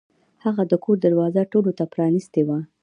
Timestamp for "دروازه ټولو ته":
1.05-1.83